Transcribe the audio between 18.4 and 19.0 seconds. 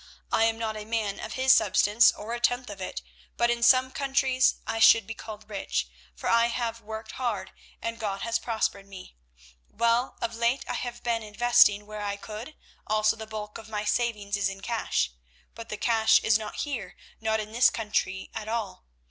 all.